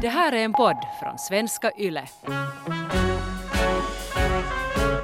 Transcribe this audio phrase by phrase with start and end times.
[0.00, 2.04] Det här är en podd från svenska YLE.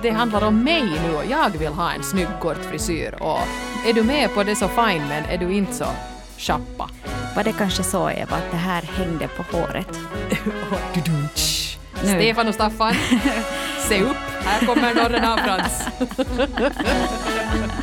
[0.03, 3.39] Det handlar om mig nu och jag vill ha en snygg kort frisyr och
[3.87, 5.87] är du med på det så fine men är du inte så
[6.39, 6.89] chappa.
[7.37, 9.99] Var det kanske så Eva att det här hängde på håret?
[11.95, 12.95] Stefan och Staffan,
[13.89, 15.89] se upp, här kommer norren av Frans.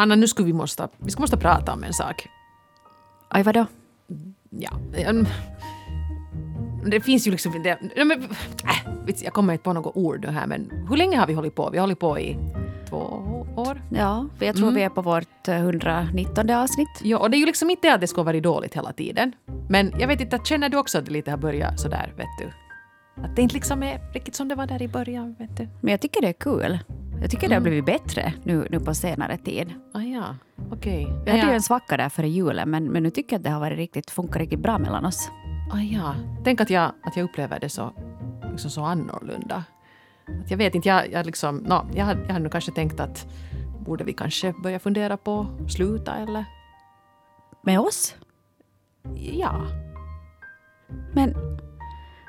[0.00, 2.28] Hanna, nu skulle vi måste, vi ska måste prata om en sak.
[3.28, 3.66] Aj, vadå?
[4.50, 4.70] Ja,
[6.86, 7.64] det finns ju liksom...
[7.96, 11.34] Ja, men, äh, jag kommer inte på något ord här, men hur länge har vi
[11.34, 11.70] hållit på?
[11.70, 12.36] Vi har hållit på i
[12.88, 12.96] två
[13.56, 13.82] år?
[13.90, 14.74] Ja, jag tror mm.
[14.74, 17.00] vi är på vårt 119 avsnitt.
[17.02, 19.32] Ja, och det är ju liksom inte att det ska vara dåligt hela tiden.
[19.68, 22.52] Men jag vet inte, känner du också att det lite har börjat sådär, vet du?
[23.22, 25.68] Att det inte liksom är riktigt som det var där i början, vet du?
[25.80, 26.78] Men jag tycker det är kul.
[27.20, 27.70] Jag tycker det har mm.
[27.70, 29.74] blivit bättre nu, nu på senare tid.
[29.94, 30.36] Ah, ja.
[30.70, 31.06] Okay.
[31.24, 33.50] Vi hade ju en svacka där före julen, men, men nu tycker jag att det
[33.50, 35.30] har varit riktigt, funkat riktigt bra mellan oss.
[35.72, 36.14] Ah, ja.
[36.44, 37.92] Tänk att jag, att jag upplever det så,
[38.50, 39.64] liksom så annorlunda.
[40.44, 43.00] Att jag vet inte, jag, jag, liksom, no, jag, hade, jag hade nog kanske tänkt
[43.00, 43.26] att
[43.86, 46.44] borde vi kanske börja fundera på att sluta eller?
[47.62, 48.14] Med oss?
[49.14, 49.66] Ja.
[51.14, 51.34] Men,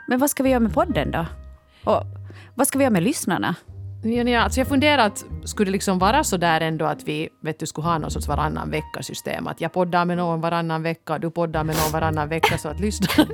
[0.08, 1.26] men vad ska vi göra med podden då?
[1.84, 2.04] Och
[2.56, 3.56] vad ska vi göra med lyssnarna?
[4.04, 7.60] Ja, alltså jag funderar att skulle det liksom vara så där ändå att vi vet
[7.60, 9.48] du, skulle ha någon sorts varannan vecka-system.
[9.48, 12.70] Att jag poddar med någon varannan vecka och du poddar med någon varannan vecka så
[12.70, 13.08] att lyssna.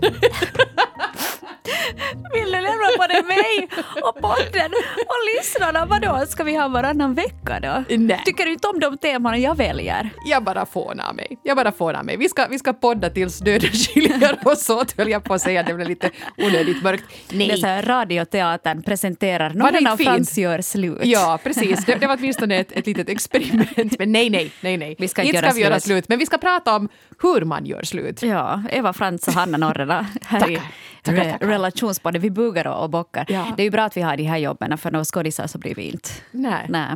[2.34, 3.68] Vill du lämna både mig
[4.04, 4.72] och podden
[5.08, 5.86] och lyssnarna?
[5.86, 7.96] Vadå, ska vi ha varannan vecka då?
[7.98, 8.22] Nej.
[8.26, 10.10] Tycker du inte om de teman jag väljer?
[10.26, 11.40] Jag bara fånar mig.
[11.44, 12.18] Jag bara fånar mig.
[12.18, 15.64] Vi ska, vi ska podda tills döden skiljer oss åt, höll jag på att säga.
[15.64, 17.04] Det blev lite onödigt mörkt.
[17.32, 17.48] Nej.
[17.48, 21.00] Det är så här, radioteatern presenterar någon av Frans gör slut.
[21.04, 21.86] Ja, precis.
[21.86, 24.00] Det, det var åtminstone ett, ett litet experiment.
[24.00, 24.96] Men nej, nej, nej, nej.
[25.00, 26.10] Vi ska inte, inte ska vi göra slut.
[26.10, 26.90] Men vi ska prata om
[27.22, 28.24] hur man gör slut.
[28.24, 30.62] Ja, Eva Frans och Hanna Norrena här tackar, i
[31.04, 31.48] tackar, tackar.
[31.48, 32.20] relationsbody.
[32.20, 33.26] Vi bugar och bockar.
[33.30, 33.46] Ja.
[33.58, 35.76] Det är ju bra att vi har de här jobben, för några skådisar så blir
[35.76, 36.10] vi inte.
[36.32, 36.66] Nej.
[36.70, 36.88] Nej.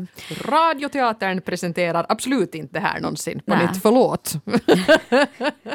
[0.45, 3.41] Radioteatern presenterar absolut inte det här någonsin.
[3.45, 4.33] På nytt, förlåt.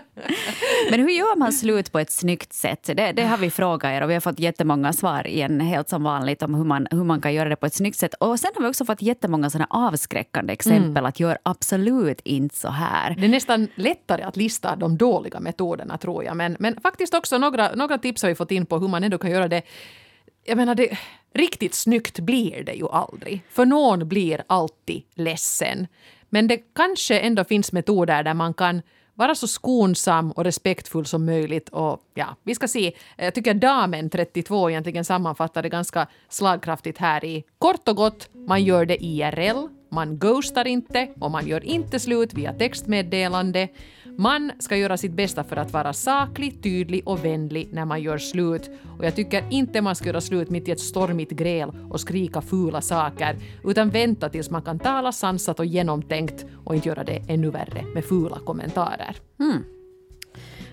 [0.91, 2.85] Men hur gör man slut på ett snyggt sätt?
[2.85, 6.03] Det, det, har vi frågat er och vi har fått jättemånga svar igen, helt som
[6.03, 8.15] vanligt, om hur man, hur man kan göra det på ett snyggt sätt.
[8.15, 11.07] Och sen har vi också fått jättemånga såna avskräckande exempel mm.
[11.07, 13.15] att göra absolut inte så här.
[13.19, 16.37] Det är nästan lättare att lista de dåliga metoderna tror jag.
[16.37, 19.19] Men, men faktiskt också några, några tips har vi fått in på hur man ändå
[19.19, 19.63] kan göra det
[20.47, 20.99] jag menar, det,
[21.35, 23.43] riktigt snyggt blir det ju aldrig.
[23.51, 25.87] För någon blir alltid ledsen.
[26.29, 28.83] Men det kanske ändå finns metoder där man kan
[29.15, 31.69] vara så skonsam och respektfull som möjligt.
[31.69, 32.93] Och ja, vi ska se.
[33.17, 38.65] Jag tycker damen 32 egentligen sammanfattar det ganska slagkraftigt här i kort och gott, man
[38.65, 43.69] gör det IRL, man ghostar inte och man gör inte slut via textmeddelande.
[44.19, 48.19] Man ska göra sitt bästa för att vara saklig, tydlig och vänlig när man gör
[48.19, 48.71] slut.
[48.99, 52.41] Och jag tycker inte man ska göra slut mitt i ett stormigt gräl och skrika
[52.41, 57.23] fula saker, utan vänta tills man kan tala sansat och genomtänkt och inte göra det
[57.29, 59.17] ännu värre med fula kommentarer.
[59.41, 59.63] Mm.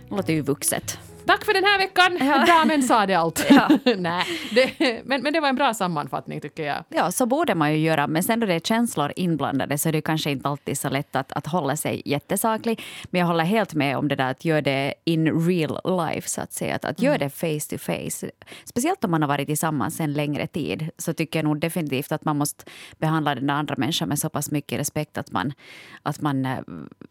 [0.10, 1.00] Det låter ju vuxet.
[1.26, 2.28] Tack för den här veckan!
[2.28, 2.46] Ja.
[2.46, 3.46] Damen sa det allt.
[3.50, 3.70] Ja.
[3.98, 6.84] Nej, det, men, men det var en bra sammanfattning tycker jag.
[6.90, 8.08] Ja, så borde man ju göra.
[8.08, 11.16] Men sen då det är känslor inblandade så är det kanske inte alltid så lätt
[11.16, 12.82] att, att hålla sig jättesaklig.
[13.06, 16.42] Men jag håller helt med om det där att göra det in real life, så
[16.42, 16.76] att säga.
[16.76, 17.30] Att, att göra mm.
[17.30, 18.32] det face to face.
[18.66, 22.26] Speciellt om man har varit tillsammans en längre tid så tycker jag nog definitivt att
[22.26, 22.64] man måste
[22.98, 25.54] behandla den andra människan med så pass mycket respekt att man,
[26.04, 26.60] att man äh,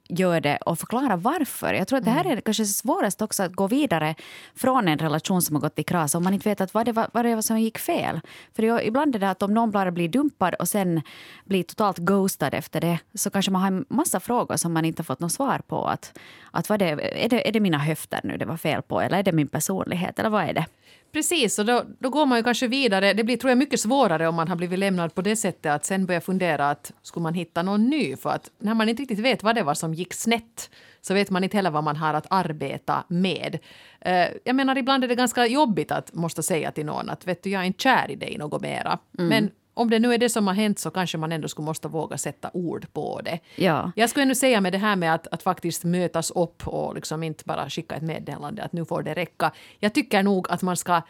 [0.09, 1.75] gör det och förklara varför.
[1.75, 2.37] Jag tror att det här mm.
[2.37, 4.14] är kanske svårast också att gå vidare vidare
[4.54, 6.92] från en relation som har gått i kras om man inte vet att vad det
[6.92, 8.20] var, vad det var som gick fel.
[8.54, 11.02] För det, ibland är det att om någon bara blir dumpad och sen
[11.44, 15.00] blir totalt ghostad efter det så kanske man har en massa frågor som man inte
[15.00, 15.86] har fått något svar på.
[15.86, 16.18] Att,
[16.52, 16.90] att vad det,
[17.24, 19.48] är, det, är det mina höfter nu det var fel på eller är det min
[19.48, 20.66] personlighet eller vad är det?
[21.12, 23.12] Precis, och då, då går man ju kanske vidare.
[23.12, 25.85] Det blir tror jag mycket svårare om man har blivit lämnad på det sättet att
[25.85, 28.17] sen börja fundera att skulle man hitta någon ny?
[28.17, 30.70] För att när man inte riktigt vet vad det var som gick snett
[31.00, 33.59] så vet man inte heller vad man har att arbeta med.
[34.06, 37.43] Uh, jag menar, ibland är det ganska jobbigt att måste säga till någon att vet
[37.43, 38.99] du, jag är inte kär i dig något mera.
[39.19, 39.29] Mm.
[39.29, 41.88] Men om det nu är det som har hänt så kanske man ändå skulle måste
[41.88, 43.38] våga sätta ord på det.
[43.56, 43.92] Ja.
[43.96, 47.22] Jag skulle ändå säga med det här med att, att faktiskt mötas upp och liksom
[47.22, 49.52] inte bara skicka ett meddelande att nu får det räcka.
[49.78, 51.02] Jag tycker nog att man ska,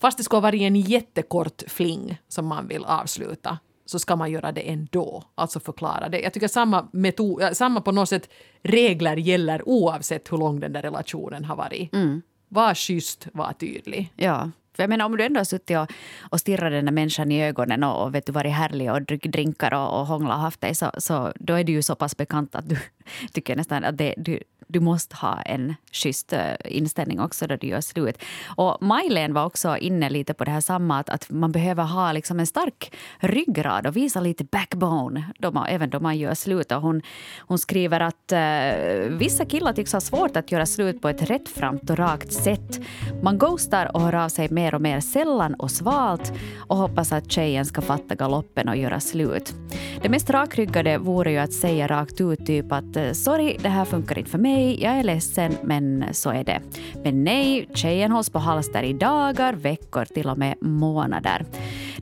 [0.00, 4.52] fast det ska vara en jättekort fling som man vill avsluta, så ska man göra
[4.52, 5.24] det ändå.
[5.34, 6.20] Alltså förklara det.
[6.20, 8.30] Jag tycker samma, metod, samma på något sätt
[8.62, 11.94] regler gäller oavsett hur lång den där relationen har varit.
[11.94, 12.22] Mm.
[12.48, 14.12] Var schysst, var tydlig.
[14.16, 14.50] Ja.
[14.76, 17.44] För jag menar, om du ändå har suttit och, och stirrat den där människan i
[17.44, 20.60] ögonen och, och vet du, varit härlig och druckit drinkar och, och hånglat och haft
[20.60, 22.78] dig så, så då är du ju så pass bekant att du
[23.32, 27.66] tycker nästan att det, du, du måste ha en schysst eh, inställning också då du
[27.66, 28.22] gör slut.
[28.56, 32.12] Och Majlen var också inne lite på det här samma, att, att man behöver ha
[32.12, 36.72] liksom en stark ryggrad och visa lite backbone då man, även då man gör slut.
[36.72, 37.02] Och hon,
[37.38, 41.90] hon skriver att uh, vissa killar tycks ha svårt att göra slut på ett rättframt
[41.90, 42.80] och rakt sätt.
[43.22, 47.32] Man ghostar och hör av sig mer och mer sällan och svalt och hoppas att
[47.32, 49.54] tjejen ska fatta galoppen och göra slut.
[50.02, 53.84] Det mest rakryggade vore ju att säga rakt ut typ att eh, sorry, det här
[53.84, 56.60] funkar inte för mig, jag är ledsen, men så är det.
[57.04, 61.44] Men nej, tjejen hålls på halster i dagar, veckor, till och med månader.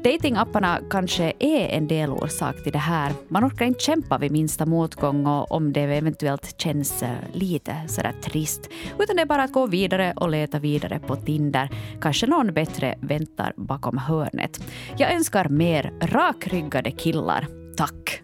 [0.04, 3.12] Datingapparna kanske är en delorsak till det här.
[3.28, 8.14] Man orkar inte kämpa vid minsta motgång och om det eventuellt känns eh, lite sådär
[8.22, 8.70] trist.
[8.98, 11.70] Utan det är bara att gå vidare och leta vidare på Tinder.
[12.00, 14.60] Kanske någon bättre väntar bakom hörnet.
[14.96, 17.46] Jag önskar mer rakryggade killar.
[17.76, 18.23] Tack.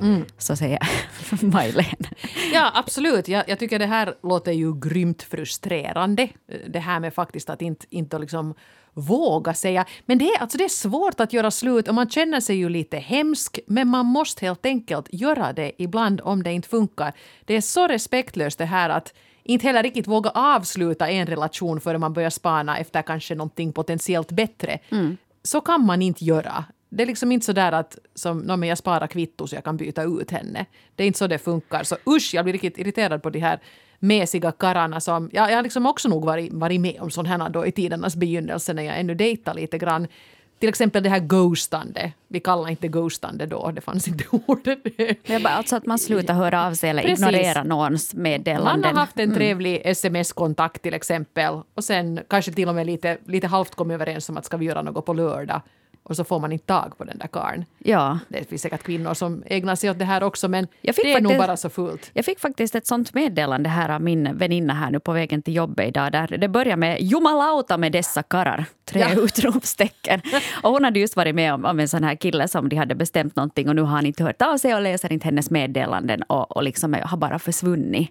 [0.00, 0.24] Mm.
[0.38, 0.78] Så säger
[1.42, 2.06] Maj-Len.
[2.52, 3.28] Ja, absolut.
[3.28, 6.28] Jag, jag, tycker det här låter ju grymt frustrerande.
[6.68, 8.54] Det här med faktiskt att inte, inte liksom
[8.98, 9.84] våga säga.
[10.06, 12.68] Men det är, alltså det är svårt att göra slut och man känner sig ju
[12.68, 17.12] lite hemsk men man måste helt enkelt göra det ibland om det inte funkar.
[17.44, 22.00] Det är så respektlöst det här att inte heller riktigt våga avsluta en relation förrän
[22.00, 24.78] man börjar spana efter kanske någonting potentiellt bättre.
[24.90, 25.16] Mm.
[25.42, 26.64] Så kan man inte göra.
[26.88, 29.64] Det är liksom inte så där att som, no, men jag sparar kvitto så jag
[29.64, 30.66] kan byta ut henne.
[30.96, 31.82] Det är inte så det funkar.
[31.82, 33.60] Så usch, jag blir riktigt irriterad på de här
[33.98, 35.30] mesiga karlarna som...
[35.32, 38.16] Ja, jag har liksom också nog varit, varit med om sådana här då i tidernas
[38.16, 40.06] begynnelse när jag ännu dejtar lite grann.
[40.58, 42.12] Till exempel det här ghostande.
[42.28, 44.78] Vi kallar inte ghostande då, det fanns inte ordet.
[45.26, 47.18] Det är bara alltså att man slutar höra av sig eller Precis.
[47.18, 48.80] ignorera någons meddelanden.
[48.80, 49.36] Man har haft en mm.
[49.36, 49.90] trevlig mm.
[49.90, 54.36] sms-kontakt till exempel och sen kanske till och med lite, lite halvt kommit överens om
[54.36, 55.60] att ska vi göra något på lördag
[56.08, 57.64] och så får man inte tag på den där karln.
[57.78, 58.18] Ja.
[58.28, 61.20] Det finns säkert kvinnor som ägnar sig åt det här också men det är faktiskt,
[61.20, 62.10] nog bara så fullt.
[62.12, 65.54] Jag fick faktiskt ett sånt meddelande här av min väninna här nu på vägen till
[65.54, 66.12] jobbet idag.
[66.12, 68.64] Där det börjar med jumalauta med dessa karrar.
[68.84, 69.20] Tre ja.
[69.20, 70.20] utropstecken.
[70.62, 72.94] Och hon hade just varit med om, om, en sån här kille som de hade
[72.94, 76.22] bestämt någonting och nu har han inte hört av sig och läser inte hennes meddelanden
[76.22, 78.10] och, och liksom har bara försvunnit.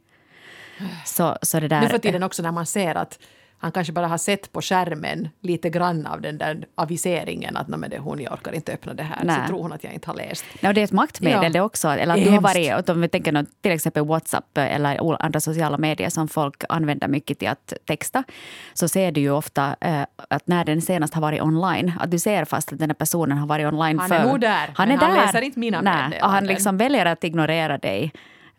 [1.05, 3.19] Så, så det där, nu för tiden också när man ser att
[3.59, 7.89] han kanske bara har sett på skärmen lite grann av den där aviseringen att men
[7.89, 9.24] det hon, jag orkar inte öppna det här.
[9.24, 9.36] Nej.
[9.42, 10.45] Så tror hon att jag inte har läst.
[10.62, 11.50] Nej, det är ett maktmedel ja.
[11.50, 11.88] det också.
[11.88, 16.09] Eller att du har varit, om vi tänker till exempel Whatsapp eller andra sociala medier
[16.09, 18.24] som folk använder mycket till att texta,
[18.74, 22.19] så ser du ju ofta äh, att när den senast har varit online, att du
[22.19, 24.15] ser fast att den här personen har varit online han för...
[24.15, 25.07] Han är nog där, han, är där.
[25.07, 28.13] han läser inte mina Nej, och han liksom väljer att ignorera dig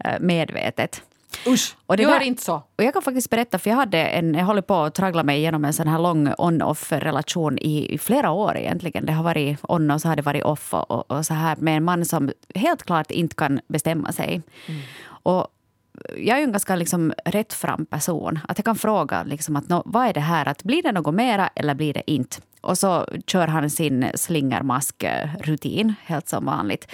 [0.05, 1.03] äh, medvetet.
[1.47, 2.55] Usch, och det gör inte så.
[2.55, 5.39] Och jag kan faktiskt berätta, för jag, hade en, jag håller på att traggla mig
[5.39, 9.07] igenom en sån här lång on-off-relation i, i, flera år egentligen.
[9.07, 11.77] Det har varit on och så har det varit off och, och, så här med
[11.77, 14.43] en man som helt klart inte kan bestämma sig.
[14.67, 14.81] Mm.
[15.09, 15.47] Och
[16.17, 18.39] jag är ju en ganska liksom rättfram person.
[18.49, 20.49] Att jag kan fråga liksom att, no, vad är det här?
[20.49, 22.37] Att blir det något mera eller blir det inte?
[22.61, 26.89] Och så kör han sin slingermask-rutin, helt som vanligt.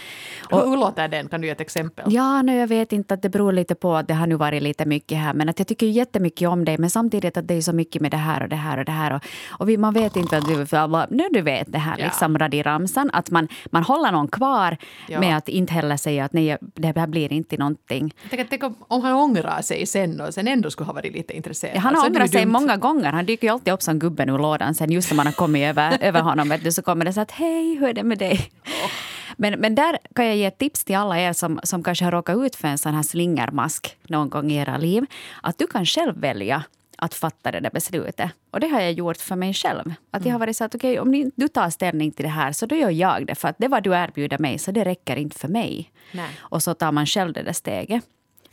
[0.50, 1.28] Och, Hur låter den?
[1.28, 2.04] Kan du ge ett exempel?
[2.08, 3.14] Ja, nu, jag vet inte.
[3.14, 5.34] att Det beror lite på att det har nu varit lite mycket här.
[5.34, 6.78] Men att jag tycker jättemycket om det.
[6.78, 8.92] Men samtidigt att det är så mycket med det här och det här och det
[8.92, 9.14] här.
[9.14, 10.66] Och, och vi, man vet inte att du,
[11.10, 12.04] nu du vet det här, ja.
[12.04, 13.10] liksom radiramsan.
[13.12, 14.76] Att man, man håller någon kvar
[15.08, 15.20] ja.
[15.20, 18.14] med att inte heller säga att nej, det här blir inte någonting.
[18.30, 21.76] Tänk, tänk om han ångrar sig sen och sen ändå skulle ha varit lite intresserad.
[21.76, 23.12] Ja, han har ångrat sig många gånger.
[23.12, 25.53] Han dyker ju alltid upp som gubben ur lådan sen just när man har kommit
[25.62, 28.18] över, över honom vet du, så kommer det så att hej, hur är det med
[28.18, 28.50] dig?
[28.64, 28.90] Oh.
[29.36, 32.12] Men, men där kan jag ge ett tips till alla er som, som kanske har
[32.12, 35.06] råkat ut för en sån här slingermask någon gång i era liv.
[35.42, 36.64] Att du kan själv välja
[36.98, 38.30] att fatta det där beslutet.
[38.50, 39.94] Och det har jag gjort för mig själv.
[40.10, 42.52] Att jag har varit så att okej, okay, om du tar ställning till det här
[42.52, 43.34] så då gör jag det.
[43.34, 45.90] För att det var du erbjuder mig så det räcker inte för mig.
[46.12, 46.28] Nej.
[46.38, 48.04] Och så tar man själv det där steget.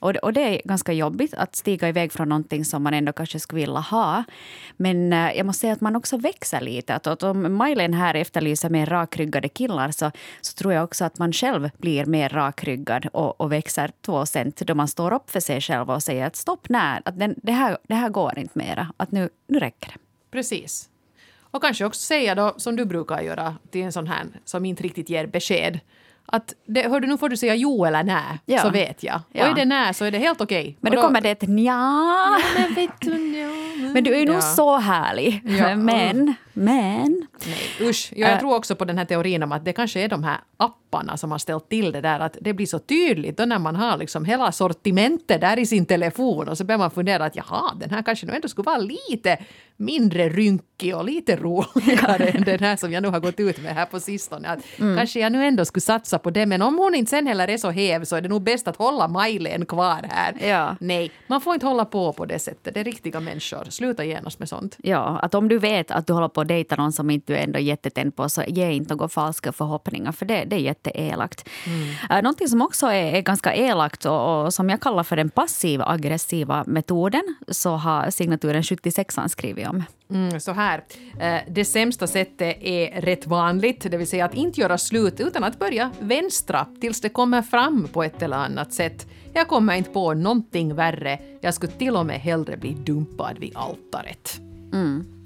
[0.01, 3.39] Och, och det är ganska jobbigt att stiga iväg från någonting som man ändå kanske
[3.39, 4.23] skulle vilja ha.
[4.77, 6.95] Men eh, jag måste säga att man också växer lite.
[6.95, 11.17] Att, att om Majlen här efterlyser mer rakryggade killar så, så tror jag också att
[11.17, 15.39] man själv blir mer rakryggad och, och växer två cent då man står upp för
[15.39, 18.57] sig själv och säger att stopp, nej, att den, det, här, det här går inte
[18.57, 18.93] mera.
[18.97, 19.99] Att nu, nu räcker det.
[20.31, 20.89] Precis.
[21.39, 24.83] Och kanske också säga då, som du brukar göra till en sån här som inte
[24.83, 25.79] riktigt ger besked
[26.25, 28.61] att det, hördu, nu får du säga jo eller nej, ja.
[28.61, 29.21] så vet jag.
[29.31, 29.43] Ja.
[29.43, 30.61] Och är det nej så är det helt okej.
[30.61, 30.75] Okay.
[30.79, 31.63] Men då, då kommer det ett nja.
[31.65, 32.39] Ja,
[32.75, 35.41] men, du, men du är nog så härlig.
[35.77, 37.27] men Men...
[37.45, 38.13] Nej, usch.
[38.15, 40.37] Jag, jag tror också på den här teorin om att det kanske är de här
[40.57, 42.19] apparna som har ställt till det där.
[42.19, 45.85] Att det blir så tydligt då när man har liksom hela sortimentet där i sin
[45.85, 48.77] telefon och så börjar man fundera att jaha, den här kanske nu ändå skulle vara
[48.77, 49.37] lite
[49.81, 53.75] mindre rynkig och lite roligare än den här som jag nu har gått ut med
[53.75, 54.47] här på sistone.
[54.47, 54.97] Att mm.
[54.97, 57.57] Kanske jag nu ändå skulle satsa på det, men om hon inte sen heller är
[57.57, 60.47] så hev så är det nog bäst att hålla Majlen kvar här.
[60.47, 60.75] Ja.
[60.79, 62.73] Nej, man får inte hålla på på det sättet.
[62.73, 63.65] Det är riktiga människor.
[63.69, 64.77] Sluta genast med sånt.
[64.83, 67.37] Ja, att om du vet att du håller på att dejta någon som inte du
[67.37, 71.49] är ändå jättetänd på så ge inte några falska förhoppningar för det, det är jätteelakt.
[71.65, 72.23] Mm.
[72.23, 75.85] Någonting som också är, är ganska elakt och, och, som jag kallar för den passiva
[75.85, 79.83] aggressiva metoden så har signaturen 76 skrivit om.
[80.09, 80.83] Mm, så här.
[81.19, 85.43] Eh, det sämsta sättet är rätt vanligt, det vill säga att inte göra slut utan
[85.43, 89.07] att börja vänstra tills det kommer fram på ett eller annat sätt.
[89.33, 91.19] Jag kommer inte på någonting värre.
[91.41, 94.39] Jag skulle till och med hellre bli dumpad vid altaret.
[94.73, 95.20] Mm.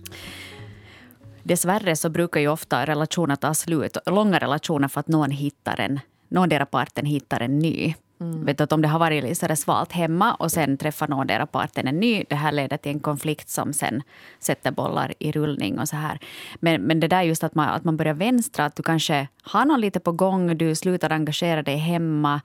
[1.47, 5.99] Dessvärre så brukar ju ofta relationer ta slut, långa relationer för att någon hittar en,
[6.27, 7.95] någon parten hittar en ny.
[8.21, 8.45] Mm.
[8.45, 11.87] Vet att om det har varit lite svalt hemma och sen träffar någon någondera parten
[11.87, 14.03] en ny, det här leder till en konflikt som sen
[14.39, 16.19] sätter bollar i rullning och så här.
[16.59, 19.65] Men, men det där just att man, att man börjar vänstra, att du kanske har
[19.65, 22.41] någon lite på gång, du slutar engagera dig hemma.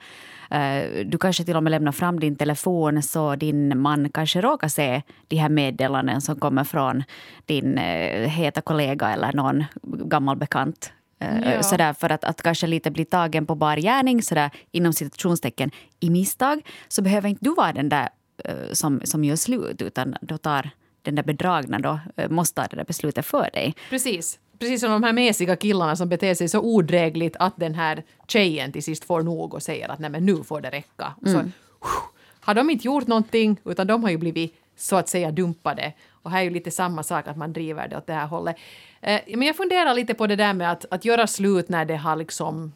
[0.53, 4.67] Uh, du kanske till och med lämnar fram din telefon så din man kanske råkar
[4.67, 7.03] se de här meddelanden som kommer från
[7.45, 11.63] din uh, heta kollega eller någon gammal bekant Eh, ja.
[11.63, 16.09] Sådär, för att, att kanske lite bli tagen på bar gärning, sådär, inom citationstecken, i
[16.09, 18.09] misstag, så behöver inte du vara den där
[18.71, 20.69] som, som gör slut, utan då tar
[21.01, 23.75] den där bedragna då, måste ta det där beslutet för dig.
[23.89, 24.39] Precis.
[24.61, 28.71] Precis som de här mesiga killarna som beter sig så odrägligt att den här tjejen
[28.71, 31.15] till sist får nog och säger att nej men nu får det räcka.
[31.25, 31.33] Mm.
[31.33, 31.49] Så,
[32.39, 35.93] har de inte gjort någonting, utan de har ju blivit så att säga dumpade.
[36.11, 38.55] Och här är ju lite samma sak, att man driver det åt det här hållet.
[39.01, 41.95] Eh, men jag funderar lite på det där med att, att göra slut när det
[41.95, 42.73] har liksom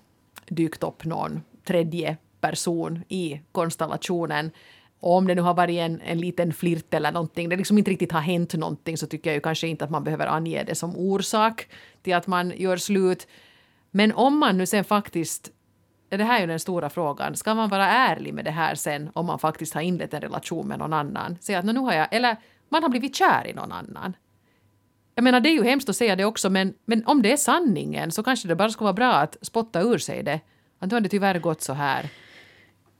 [0.47, 4.51] dykt upp någon tredje person i konstellationen.
[4.99, 7.91] Och om det nu har varit en, en liten flirt eller någonting, det liksom inte
[7.91, 10.75] riktigt har hänt någonting så tycker jag ju kanske inte att man behöver ange det
[10.75, 11.67] som orsak
[12.01, 13.27] till att man gör slut.
[13.91, 15.51] Men om man nu sen faktiskt
[16.09, 17.35] det här är ju den stora frågan.
[17.35, 20.67] Ska man vara ärlig med det här sen om man faktiskt har inlett en relation
[20.67, 21.37] med någon annan?
[21.41, 22.37] Säga att nu har jag, eller
[22.69, 24.15] man har blivit kär i någon annan.
[25.15, 27.37] Jag menar, det är ju hemskt att säga det också, men, men om det är
[27.37, 30.39] sanningen så kanske det bara skulle vara bra att spotta ur sig det.
[30.79, 32.09] Att nu har det tyvärr gått så här.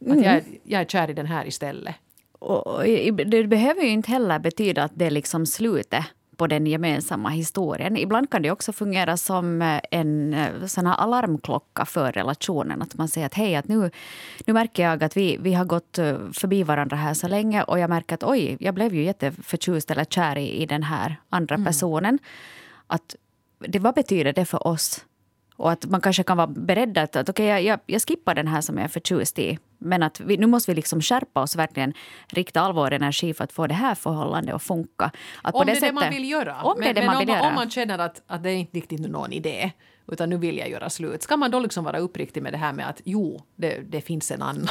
[0.01, 0.23] Att mm.
[0.23, 1.95] jag, jag är kär i den här istället.
[2.39, 2.83] Och
[3.25, 7.97] det behöver ju inte heller betyda att det är liksom slutet på den gemensamma historien.
[7.97, 12.81] Ibland kan det också fungera som eh, en eh, sån alarmklocka för relationen.
[12.81, 13.91] Att man säger att hej, att nu,
[14.45, 17.79] nu märker jag att vi, vi har gått eh, förbi varandra här så länge och
[17.79, 21.55] jag märker att oj, jag blev ju jätteförtjust eller kär i, i den här andra
[21.55, 21.65] mm.
[21.65, 22.19] personen.
[22.87, 23.15] Att
[23.59, 25.05] det, vad betyder det för oss?
[25.57, 28.61] Och att man kanske kan vara beredd att, att okay, jag, jag skippar den här
[28.61, 29.59] som jag är förtjust i.
[29.77, 31.93] Men att vi, nu måste vi liksom skärpa oss, verkligen
[32.27, 35.11] rikta all vår energi för att få det här förhållandet att funka.
[35.41, 36.63] Att om det är det man vill göra.
[36.63, 37.47] Om men, det det man om, göra.
[37.47, 39.71] om man känner att, att det är inte riktigt någon idé,
[40.07, 41.23] utan nu vill jag göra slut.
[41.23, 44.31] Ska man då liksom vara uppriktig med det här med att jo, det, det finns
[44.31, 44.69] en annan?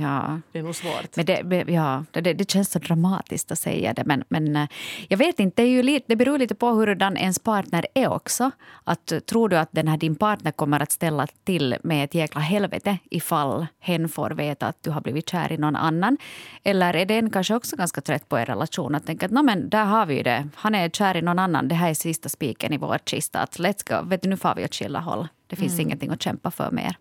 [0.00, 0.40] Ja.
[0.52, 1.16] Det är nog svårt.
[1.16, 4.04] Men det, ja, det, det känns så dramatiskt att säga det.
[4.04, 4.68] Men, men eh,
[5.08, 8.08] jag vet inte, det, är ju lite, det beror lite på hurdan ens partner är
[8.08, 8.50] också.
[8.84, 12.40] Att, tror du att den här, din partner kommer att ställa till med ett jäkla
[12.40, 16.16] helvete ifall hen får veta att du har blivit kär i någon annan?
[16.64, 18.94] Eller är den kanske också ganska trött på er relation?
[18.94, 20.48] Att tänka att men, där har vi det.
[20.54, 21.68] Han är kär i någon annan.
[21.68, 23.40] Det här är sista spiken i vår kista.
[23.40, 24.08] Att let's go.
[24.08, 25.28] Vet du, nu får vi åt skilda håll.
[25.46, 25.86] Det finns mm.
[25.86, 26.96] ingenting att kämpa för mer.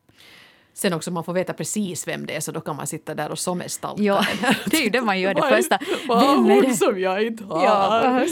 [0.74, 3.32] Sen också man får veta precis vem det är så då kan man sitta där
[3.32, 4.04] och sommerstalka.
[4.04, 4.26] Ja,
[4.66, 5.80] det är ju det man gör det första.
[6.08, 7.64] Vad har hon som jag inte har?
[7.64, 8.26] Ja,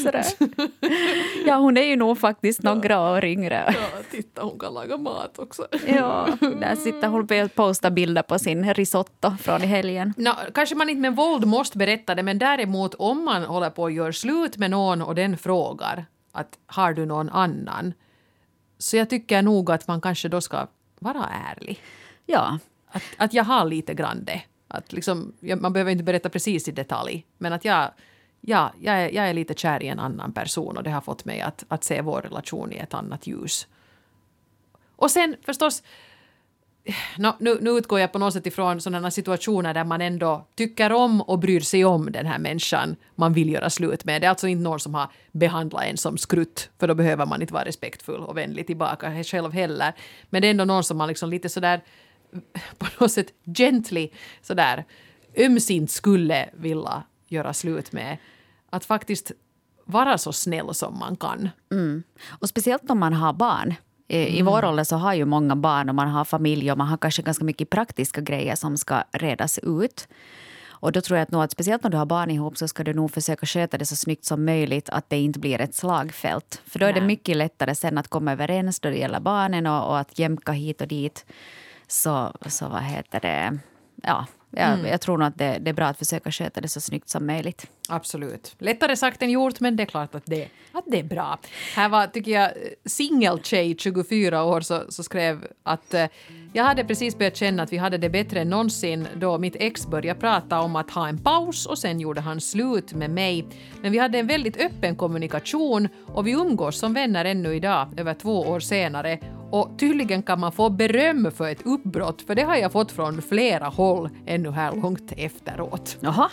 [1.46, 3.76] ja, hon är ju nog faktiskt några år yngre.
[3.78, 5.68] Ja, titta hon kan laga mat också.
[5.88, 10.14] Ja, där sitter hon och postar bilder på sin risotto från i helgen.
[10.18, 13.86] No, kanske man inte med våld måste berätta det men däremot om man håller på
[13.86, 17.94] att göra slut med någon och den frågar att har du någon annan?
[18.78, 20.68] Så jag tycker nog att man kanske då ska
[21.00, 21.82] vara ärlig.
[22.28, 22.60] Ja.
[22.88, 24.42] Att, att jag har lite grann det.
[24.68, 27.92] Att liksom, man behöver inte berätta precis i detalj, men att jag,
[28.42, 31.26] ja, jag, är, jag är lite kär i en annan person och det har fått
[31.26, 33.68] mig att, att se vår relation i ett annat ljus.
[34.96, 35.84] Och sen förstås,
[37.18, 40.92] no, nu, nu utgår jag på något sätt ifrån sådana situationer där man ändå tycker
[40.92, 44.22] om och bryr sig om den här människan man vill göra slut med.
[44.22, 47.42] Det är alltså inte någon som har behandlat en som skrutt, för då behöver man
[47.42, 49.94] inte vara respektfull och vänlig tillbaka själv heller.
[50.30, 51.82] Men det är ändå någon som man liksom lite sådär
[52.78, 53.28] på något sätt
[53.58, 54.10] gently
[54.42, 54.86] sådär
[55.38, 58.18] ömsint skulle vilja göra slut med.
[58.70, 59.32] Att faktiskt
[59.86, 61.50] vara så snäll som man kan.
[62.40, 63.76] Och speciellt om man har barn.
[64.08, 66.88] I, I vår ålder så har ju många barn och man har familj och man
[66.88, 70.08] har kanske ganska mycket praktiska grejer som ska redas ut.
[70.80, 72.84] Och då tror jag att, nog att speciellt när du har barn ihop så ska
[72.84, 76.62] du nog försöka sköta det så snyggt som möjligt att det inte blir ett slagfält.
[76.66, 77.08] För då är det Nej.
[77.08, 80.82] mycket lättare sen att komma överens då det gäller barnen och, och att jämka hit
[80.82, 81.26] och dit.
[81.88, 83.60] Så, så vad heter det?
[84.04, 86.82] Ja, jag, jag tror nog att det, det är bra att försöka sköta det så
[86.82, 87.68] snyggt som möjligt.
[87.90, 88.56] Absolut.
[88.60, 91.40] Lättare sagt än gjort, men det är klart att det, att det är bra.
[91.76, 92.52] Här var, tycker jag,
[92.86, 96.06] singeltjej, 24 år, så, så skrev att eh,
[96.54, 99.88] jag hade precis börjat känna att vi hade det bättre än någonsin då mitt ex
[99.88, 103.46] började prata om att ha en paus och sen gjorde han slut med mig.
[103.82, 108.14] Men vi hade en väldigt öppen kommunikation och vi umgås som vänner ännu idag, över
[108.14, 109.20] två år senare.
[109.52, 113.22] Och tydligen kan man få beröm för ett uppbrott, för det har jag fått från
[113.22, 115.98] flera håll ännu här långt efteråt.
[116.00, 116.30] Jaha.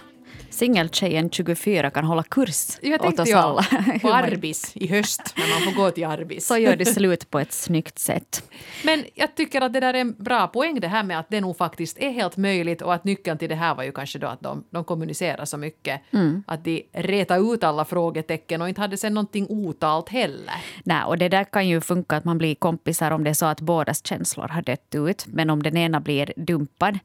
[0.54, 3.64] Singeltjejen 24 kan hålla kurs Jag åt oss jag alla.
[4.02, 6.46] på Arbis i höst, när man får gå till Arbis.
[6.46, 8.50] Så gör du slut på ett snyggt sätt.
[8.84, 11.40] Men jag tycker att det där är en bra poäng det här med att det
[11.40, 14.26] nog faktiskt är helt möjligt och att nyckeln till det här var ju kanske då
[14.26, 16.00] att de, de kommunicerar så mycket.
[16.46, 20.54] Att de retar ut alla frågetecken och inte hade sen någonting otalt heller.
[20.84, 23.46] Nej, och det där kan ju funka att man blir kompisar om det är så
[23.46, 25.26] att bådas känslor har dött ut.
[25.26, 26.98] Men om den ena blir dumpad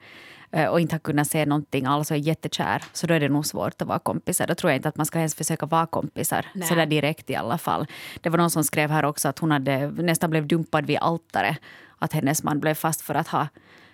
[0.70, 3.46] och inte har kunnat se någonting alls och är jättekär, så då är det nog
[3.46, 4.48] svårt att vara kompisar.
[4.48, 6.68] Då tror jag inte att man ska ens försöka vara kompisar, Nej.
[6.68, 7.88] så där direkt i alla fall.
[8.22, 11.58] Det var någon som skrev här också att hon hade nästan blev dumpad vid altaret.
[12.02, 13.48] Att hennes man blev fast för att ha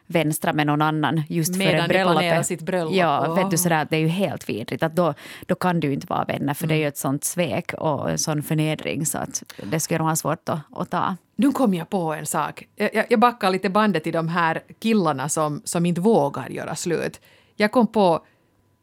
[0.07, 2.17] vänstra med någon annan just Medan före bröllopet.
[2.17, 2.93] planerar sitt bröllop.
[2.93, 3.35] Ja, Åh.
[3.35, 4.83] vet du, sådär, det är ju helt vidrigt.
[4.83, 5.13] Att då,
[5.45, 8.17] då kan du inte vara vänner för det är ju ett sånt svek och en
[8.17, 11.15] sån förnedring så att det skulle nog vara svårt att, att ta.
[11.35, 12.67] Nu kom jag på en sak.
[12.75, 17.21] Jag, jag, backar lite bandet till de här killarna som, som inte vågar göra slut.
[17.55, 18.25] Jag kom på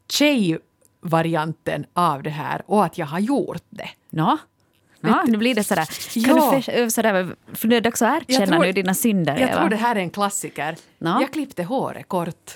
[0.09, 3.89] tjejvarianten av det här och att jag har gjort det.
[4.09, 4.37] Nå?
[5.11, 5.85] Ja, nu blir det sådär.
[6.25, 6.51] Kan Ja.
[6.55, 9.59] du för, sådär, för det är dags att erkänna tror- nu dina synder, Jag Eva.
[9.59, 10.75] tror det här är en klassiker.
[10.97, 11.21] Ja.
[11.21, 12.51] Jag klippte håret kort.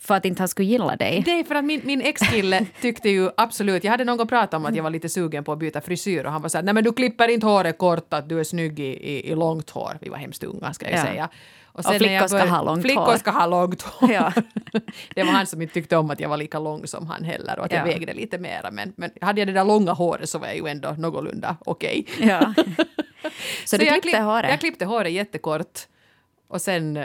[0.00, 1.24] För att inte han skulle gilla dig.
[1.26, 4.66] Är för att min, min ex-kille tyckte ju absolut, jag hade någon gång pratat om
[4.66, 6.84] att jag var lite sugen på att byta frisyr och han var såhär, nej men
[6.84, 9.98] du klipper inte håret kort, att du är snygg i, i, i långt hår.
[10.00, 11.04] Vi var hemskt unga ska jag Ja.
[11.04, 11.28] säga.
[11.74, 13.16] Och sen när flickor jag ska ha långt flickor hår.
[13.16, 14.12] ska ha långt hår.
[14.12, 14.32] Ja.
[15.14, 17.58] det var han som inte tyckte om att jag var lika lång som han heller
[17.58, 17.84] och att jag Ja.
[17.84, 18.70] vägde lite mera.
[18.70, 22.06] Men, men hade jag det där långa håret så var jag ju ändå någorlunda okej.
[22.20, 22.54] Ja.
[23.64, 24.50] Så, du jag klippte klipp- håret?
[24.50, 25.80] Jag klippte håret jättekort.
[26.48, 26.96] Och sen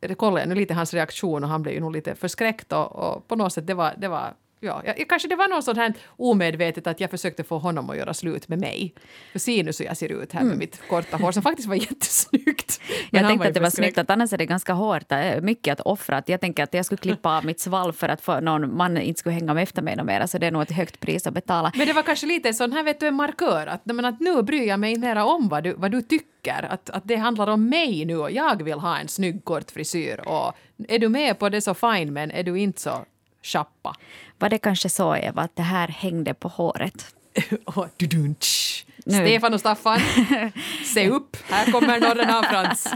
[0.00, 2.92] eh, kollade jag nu lite hans reaktion och han blev ju nog lite förskräckt och,
[2.96, 5.78] och på något sätt det var, det var Ja, jag, kanske det var något sånt
[5.78, 8.94] här omedvetet att jag försökte få honom att göra slut med mig.
[9.32, 11.74] För se nu så jag ser ut här med mitt korta hår som faktiskt var
[11.90, 12.80] jättesnyggt.
[13.10, 13.22] Men Mm.
[13.22, 15.86] Jag tänkte att det var snyggt, att annars är det ganska hårt, äh, mycket att
[15.86, 16.16] offra.
[16.16, 18.98] Att Jag tänker att jag skulle klippa av mitt svalg för att få någon man
[18.98, 20.26] inte skulle hänga med efter mig mer.
[20.26, 21.72] Så det är nog ett högt pris att betala.
[21.76, 24.42] Men det var kanske lite sån här vet du, en markör att, men att nu
[24.42, 26.66] bryr jag mig mera om vad du, vad du tycker.
[26.70, 30.28] Att, att det handlar om mig nu och jag vill ha en snygg kort frisyr.
[30.28, 30.52] Och
[30.88, 33.04] är du med på det så fine men är du inte så
[33.42, 33.96] chappa.
[34.38, 37.14] Var det kanske så, Eva, att det här hängde på håret?
[37.64, 37.88] Och.
[39.06, 39.14] Nu.
[39.14, 40.00] Stefan och Staffan,
[40.84, 42.88] se upp, här kommer norren av Frans.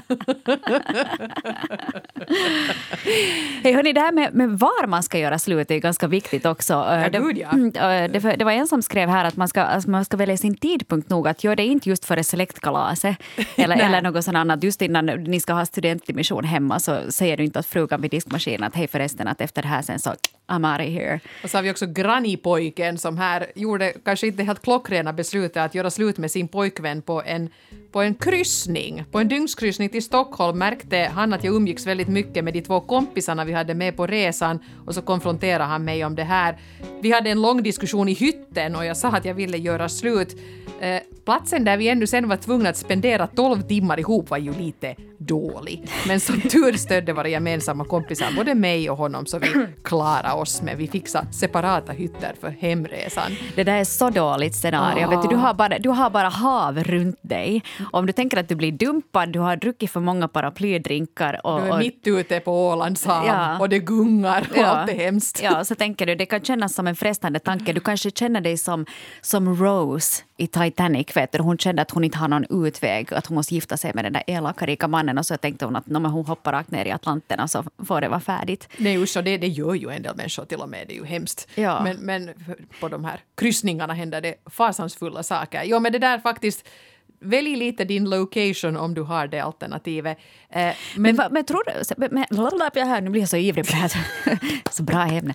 [3.63, 6.73] Hej, hörni, det här med, med var man ska göra slut är ganska viktigt också.
[6.73, 7.49] Ja, det, gud, ja.
[7.49, 10.17] Mm, eh, det, det var en som skrev här att man ska, alltså man ska
[10.17, 11.29] välja sin tidpunkt nog.
[11.29, 13.17] Att göra det inte just före släktkalaset
[13.57, 14.63] eller, eller något sånt annat.
[14.63, 18.63] Just innan ni ska ha studentdimission hemma så säger du inte åt frugan vid diskmaskinen
[18.65, 20.15] att hej förresten att efter det här sen så
[20.47, 21.21] I'm out of here.
[21.45, 25.75] Och så har vi också grannypojken som här gjorde kanske inte helt klockrena beslutet att
[25.75, 27.49] göra slut med sin pojkvän på en,
[27.95, 29.05] på en kryssning.
[29.11, 32.81] På en dygnskryssning till Stockholm märkte han att jag umgicks väldigt mycket med de två
[32.81, 36.59] kompisarna vi hade med på resan och så konfronterade han mig om det här.
[37.01, 40.37] Vi hade en lång diskussion i hytten och jag sa att jag ville göra slut.
[40.81, 44.53] Eh, platsen där vi ännu sen var tvungna att spendera 12 timmar ihop var ju
[44.53, 45.89] lite dålig.
[46.07, 50.63] Men som tur stödde våra gemensamma kompisar både mig och honom så vi klarade oss
[50.63, 53.33] med vi fixade separata hytter för hemresan.
[53.55, 55.07] Det där är så dåligt scenario.
[55.07, 55.11] Ah.
[55.11, 57.63] Vet du, du, har bara, du har bara hav runt dig.
[57.93, 61.41] Om du tänker att du blir dumpad, du har druckit för många paraplydrinkar.
[61.47, 63.59] Och, Du är mitt ute på Ålands hav Ja.
[63.59, 64.65] och det gungar och Ja.
[64.67, 65.41] allt är hemskt.
[65.43, 67.73] Ja, så tänker du, det kan kännas som en frestande tanke.
[67.73, 68.87] Du kanske känner dig som,
[69.21, 71.17] som Rose i Titanic.
[71.17, 71.39] Vet du?
[71.43, 74.13] Hon kände att hon inte har någon utväg, att hon måste gifta sig med den
[74.13, 75.19] där elaka rika mannen.
[75.19, 78.01] Och så tänkte hon att no, hon hoppar rakt ner i Atlanten och så får
[78.01, 78.69] det vara färdigt.
[78.77, 81.05] Nej usch, det, det gör ju en del människor till och med, det är ju
[81.05, 81.49] hemskt.
[81.55, 81.81] Ja.
[81.85, 82.31] Men, men
[82.81, 85.63] på de här kryssningarna händer det fasansfulla saker.
[85.65, 86.69] Jo men det där faktiskt,
[87.25, 90.19] välj lite din location om du har det alternativet.
[90.51, 91.95] Eh, Men, men men, tror du...
[91.97, 92.25] Men, men,
[92.75, 93.93] jag här, nu blir jag så ivrig på det här.
[94.71, 95.35] så bra ämne.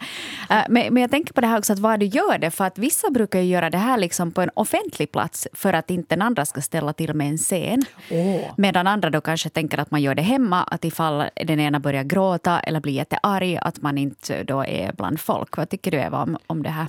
[0.49, 2.51] Eh, men, men jag tänker på det här också, att vad du gör det.
[2.51, 6.15] För att vissa brukar göra det här liksom på en offentlig plats för att inte
[6.15, 7.85] den andra ska ställa till med en scen.
[8.11, 8.53] Åh.
[8.57, 10.63] Medan andra då kanske tänker att man gör det hemma.
[10.63, 15.19] Att ifall den ena börjar gråta eller blir jättearg, att man inte då är bland
[15.19, 15.57] folk.
[15.57, 16.87] Vad tycker du Eva om, om det här?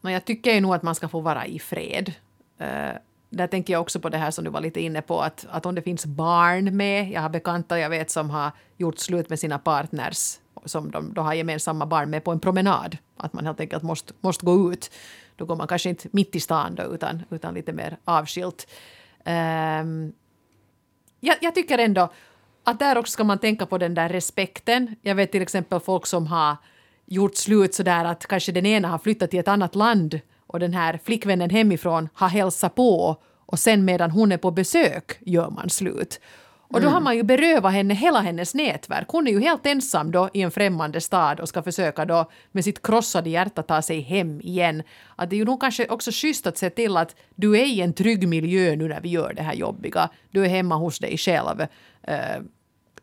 [0.00, 2.12] No, jag tycker ju nog att man ska få vara i fred.
[2.62, 2.98] Uh,
[3.32, 5.66] där tänker jag också på det här som du var lite inne på, att, att
[5.66, 9.38] om det finns barn med, jag har bekanta jag vet som har gjort slut med
[9.38, 13.60] sina partners, som de då har gemensamma barn med på en promenad, att man helt
[13.60, 14.90] enkelt måste, måste gå ut.
[15.36, 18.66] Då går man kanske inte mitt i stan då, utan, utan lite mer avskilt.
[19.24, 20.12] Um,
[21.20, 22.12] jag, jag tycker ändå
[22.64, 24.96] att där också ska man tänka på den där respekten.
[25.02, 26.56] Jag vet till exempel folk som har
[27.06, 30.20] gjort slut så där att kanske den ena har flyttat till ett annat land
[30.52, 35.18] och den här flickvännen hemifrån har hälsat på och sen medan hon är på besök
[35.20, 36.20] gör man slut.
[36.72, 39.08] Och då har man ju berövat henne hela hennes nätverk.
[39.08, 42.64] Hon är ju helt ensam då i en främmande stad och ska försöka då med
[42.64, 44.82] sitt krossade hjärta ta sig hem igen.
[45.16, 47.80] Att det är ju nog kanske också schysst att se till att du är i
[47.80, 50.10] en trygg miljö nu när vi gör det här jobbiga.
[50.30, 51.60] Du är hemma hos dig själv.
[51.60, 52.42] Uh,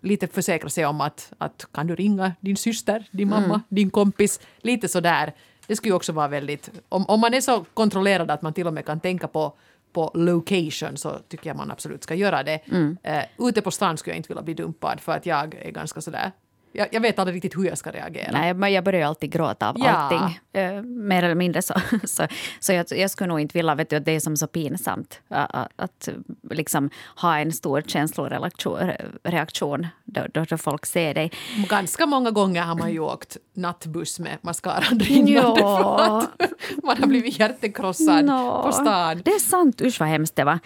[0.01, 4.39] lite försäkra sig om att, att kan du ringa din syster, din mamma, din kompis.
[4.61, 5.33] Lite sådär.
[5.69, 6.69] Det skulle ju också vara väldigt...
[6.89, 9.53] Om, om man är så kontrollerad att man till och med kan tänka på
[9.93, 12.59] på location så tycker jag man absolut ska göra det.
[12.71, 12.97] Mm.
[13.07, 16.01] Uh, ute på stan skulle jag inte vilja bli dumpad för att jag är ganska
[16.01, 16.31] sådär
[16.71, 18.31] jag, jag, vet aldrig riktigt hur jag ska reagera.
[18.31, 19.89] Nej, men jag börjar alltid gråta av Ja.
[19.89, 20.39] allting.
[20.53, 21.73] Eh, mer eller mindre så.
[22.03, 22.27] så,
[22.59, 25.21] så jag, jag skulle nog inte vilja, vet du, att det är som så pinsamt
[25.27, 26.09] att, att, att
[26.51, 28.91] liksom ha en stor känsloreaktion
[29.23, 31.31] reaktion då, då, då folk ser dig.
[31.69, 36.21] Ganska många gånger har man ju åkt nattbuss med mascaran rinnande Ja.
[36.37, 39.21] för att man har blivit hjärtekrossad Nå, på stan.
[39.25, 40.59] Det är sant, usch vad hemskt det var.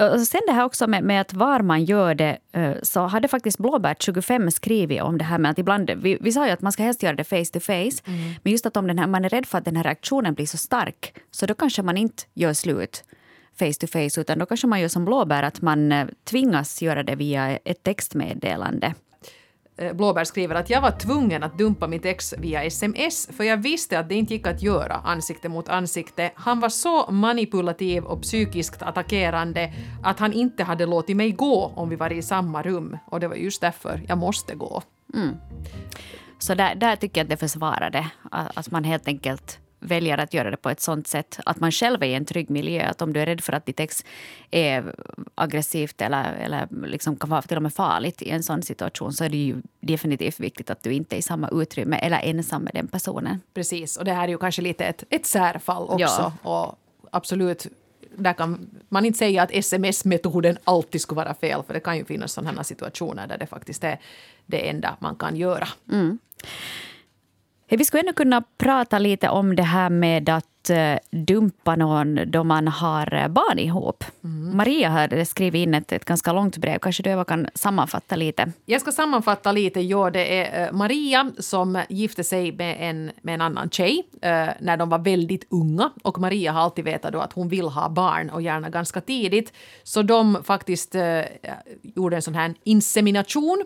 [0.00, 3.00] Uh, och sen det här också med, med att var man gör det, eh, så
[3.06, 6.52] hade faktiskt Blåbärt 25 skrivit om det här med att ibland, vi, vi sa ju
[6.52, 8.02] att man ska helst göra det face to face,
[8.42, 10.46] men just att om den här, man är rädd för att den här reaktionen blir
[10.46, 13.04] så stark, så då kanske man inte gör slut
[13.58, 17.02] face to face, utan då kanske man gör som Blåbär, att man eh, tvingas göra
[17.02, 18.94] det via ett textmeddelande.
[19.76, 23.56] Eh, Blåbär skriver att jag var tvungen att dumpa mitt ex via sms för jag
[23.56, 26.30] visste att det inte gick att göra ansikte mot ansikte.
[26.34, 31.88] Han var så manipulativ och psykiskt attackerande att han inte hade låtit mig gå om
[31.88, 34.82] vi var i samma rum och det var just därför jag måste gå.
[35.14, 35.36] Mm.
[36.38, 38.06] Så där, där tycker jag att det försvarar det.
[38.30, 42.02] Att man helt enkelt väljer att göra det på ett sånt sätt att man själv
[42.02, 42.86] är i en trygg miljö.
[42.86, 44.04] Att om du är rädd för att ditt ex
[44.50, 44.94] är
[45.34, 49.24] aggressivt eller, eller liksom kan vara till och med farligt i en sån situation så
[49.24, 52.74] är det ju definitivt viktigt att du inte är i samma utrymme eller ensam med
[52.74, 53.40] den personen.
[53.54, 56.32] Precis, och det här är ju kanske lite ett, ett särfall också.
[56.42, 56.50] Ja.
[56.50, 56.78] Och
[57.10, 57.66] absolut,
[58.16, 62.04] där kan man inte säga att sms-metoden alltid skulle vara fel, för det kan ju
[62.04, 64.00] finnas sådana situationer där det faktiskt är
[64.46, 65.68] det enda man kan göra.
[65.90, 66.16] Hej,
[67.68, 72.44] Vi skulle ännu kunna prata lite om det här med att eh, dumpa någon då
[72.44, 74.04] man har eh, barn ihop.
[74.54, 76.78] Maria har skrivit in ett, ett ganska långt brev.
[76.78, 78.52] Kanske du Eva kan sammanfatta lite?
[78.64, 79.80] Jag ska sammanfatta lite.
[79.80, 84.02] Ja, det är eh, Maria som gifte sig med en, med en annan tjej
[84.58, 85.90] när de var väldigt unga.
[86.02, 89.52] Och Maria har alltid vetat att hon vill ha barn och gärna ganska tidigt.
[89.82, 90.94] Så de faktiskt
[91.82, 93.64] gjorde en sån här insemination.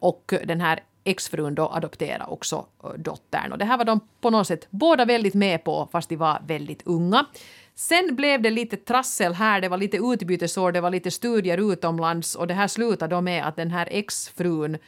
[0.00, 3.52] Och den här exfrun då adopterade också eh, dottern.
[3.52, 6.42] Och det här var de på något sätt båda väldigt med på fast de var
[6.46, 7.26] väldigt unga.
[7.74, 12.34] Sen blev det lite trassel här, det var lite utbytesår, det var lite studier utomlands
[12.34, 14.78] och det här slutade då med att den här exfrun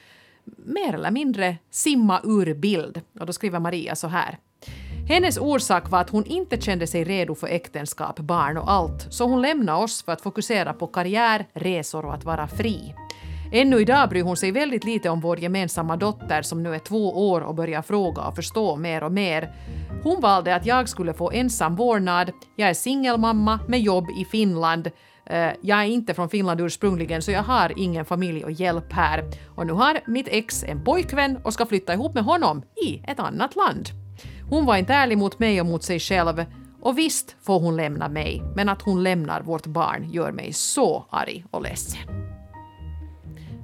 [0.44, 3.00] mer eller mindre simma ur bild.
[3.20, 4.38] Och då skriver Maria så här.
[5.08, 9.24] Hennes orsak var att hon inte kände sig redo för äktenskap, barn och allt, så
[9.24, 12.94] hon lämnade oss för att fokusera på karriär, resor och att vara fri.
[13.56, 17.30] Ännu idag bryr hon sig väldigt lite om vår gemensamma dotter som nu är två
[17.30, 19.52] år och börjar fråga och förstå mer och mer.
[20.02, 22.32] Hon valde att jag skulle få ensam vårdnad.
[22.56, 24.90] Jag är singelmamma med jobb i Finland.
[25.26, 29.24] Eh, jag är inte från Finland ursprungligen så jag har ingen familj och hjälp här.
[29.54, 33.20] Och nu har mitt ex en pojkvän och ska flytta ihop med honom i ett
[33.20, 33.88] annat land.
[34.50, 36.44] Hon var inte ärlig mot mig och mot sig själv.
[36.80, 41.06] Och visst får hon lämna mig, men att hon lämnar vårt barn gör mig så
[41.10, 42.23] arg och ledsen.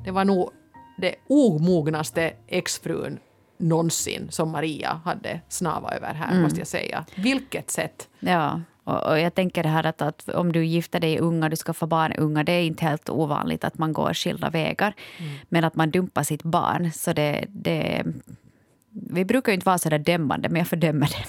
[0.05, 0.51] Det var nog
[0.99, 3.19] det omognaste exfrun
[3.57, 7.05] någonsin som Maria hade snavat över här, måste jag säga.
[7.17, 8.09] Vilket sätt!
[8.21, 11.57] Ja, och, och jag tänker det här att, att om du gifter dig unga, du
[11.57, 14.95] ska få barn unga, det är inte helt ovanligt att man går skilda vägar.
[15.49, 18.05] Men att man dumpar sitt barn, så det, det...
[19.11, 21.25] Vi brukar ju inte vara så där dömande, men jag fördömer det.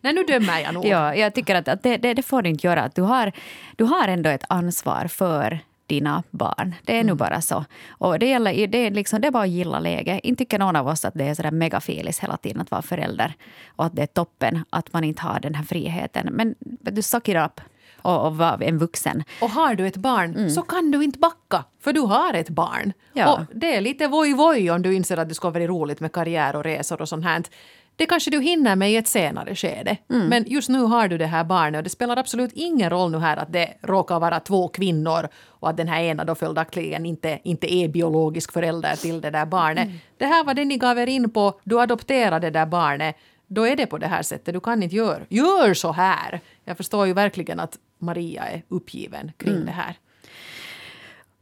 [0.00, 0.86] Nej, nu dömer jag nog.
[0.86, 2.82] Ja, jag tycker att, att det, det, det, får du inte göra.
[2.82, 3.32] Att du, har,
[3.76, 6.74] du har ändå ett ansvar för dina barn.
[6.84, 7.06] Det är mm.
[7.06, 7.64] nu bara så.
[7.90, 10.20] Och det, gäller, det, är liksom, det är bara att gilla läget.
[10.24, 13.34] Inte tycker någon av oss att det är sådär megafilis hela tiden att vara förälder.
[13.76, 16.28] Och att det är toppen att man inte har den här friheten.
[16.32, 17.60] Men du suck it up
[18.02, 19.24] och, och vara en vuxen.
[19.40, 20.50] Och har du ett barn mm.
[20.50, 22.92] så kan du inte backa, för du har ett barn.
[23.12, 23.32] Ja.
[23.32, 26.56] Och det är lite voj-voj om du inser att det ska vara roligt med karriär
[26.56, 27.42] och resor och sånt här.
[28.00, 29.96] Det kanske du hinner med i ett senare skede.
[30.10, 30.28] Mm.
[30.28, 33.18] Men just nu har du det här barnet och det spelar absolut ingen roll nu
[33.18, 37.38] här att det råkar vara två kvinnor och att den här ena då följaktligen inte,
[37.42, 39.84] inte är biologisk förälder till det där barnet.
[39.84, 39.98] Mm.
[40.18, 41.60] Det här var det ni gav er in på.
[41.64, 43.16] Du adopterade det där barnet.
[43.46, 44.54] Då är det på det här sättet.
[44.54, 46.40] Du kan inte göra gör så här.
[46.64, 49.66] Jag förstår ju verkligen att Maria är uppgiven kring mm.
[49.66, 49.94] det här.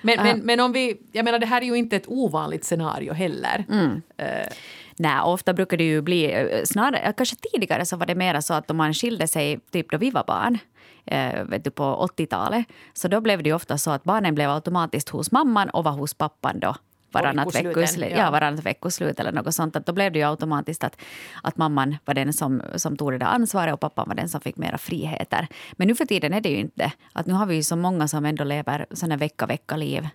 [0.02, 3.12] Men, men, men om vi, jag menar det här är ju inte ett ovanligt scenario
[3.12, 3.64] heller.
[3.70, 3.90] Mm.
[4.22, 4.48] Uh,
[4.98, 6.32] Nej, ofta brukar det ju bli...
[6.32, 9.90] Eh, snarare, kanske tidigare så var det mer så att om man skilde sig typ
[9.90, 10.58] då vi var barn
[11.06, 15.08] eh, vet du, på 80-talet så då blev det ofta så att barnen blev automatiskt
[15.08, 16.74] hos mamman och var hos pappan då
[17.12, 18.16] varannat veckoslut, ja.
[18.16, 19.76] ja, varannat veckoslut eller något sånt.
[19.76, 21.00] Att då blev det ju automatiskt att,
[21.42, 24.40] att mamman var den som, som tog det där ansvaret och pappan var den som
[24.40, 25.46] fick mera friheter.
[25.72, 26.92] Men nu för tiden är det ju inte.
[27.12, 30.08] Att nu har vi ju så många som ändå lever såna vecka-vecka-liv.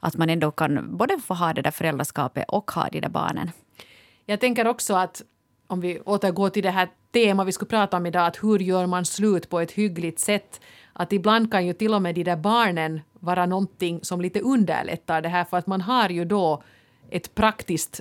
[0.00, 3.50] Att man ändå kan både få ha det där föräldraskapet och ha de där barnen.
[4.26, 5.22] Jag tänker också att
[5.66, 8.86] om vi återgår till det här temat vi skulle prata om idag, att hur gör
[8.86, 10.60] man slut på ett hyggligt sätt?
[10.92, 15.22] Att ibland kan ju till och med de där barnen vara någonting som lite underlättar
[15.22, 16.62] det här för att man har ju då
[17.10, 18.00] ett praktiskt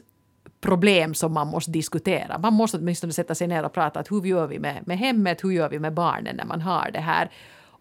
[0.61, 2.37] problem som man måste diskutera.
[2.37, 5.43] Man måste åtminstone sätta sig ner och prata att hur gör vi med, med hemmet,
[5.43, 7.31] hur gör vi med barnen när man har det här.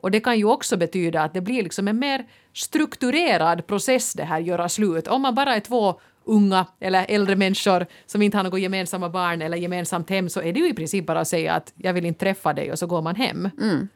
[0.02, 4.24] Och det kan ju också betyda att det blir liksom en mer strukturerad process det
[4.24, 5.08] här göra slut.
[5.08, 9.42] Om man bara är två unga eller äldre människor som inte har något gemensamma barn
[9.42, 12.06] eller gemensamt hem så är det ju i princip bara att säga att jag vill
[12.06, 13.50] inte träffa dig och så går man hem.
[13.60, 13.88] Mm.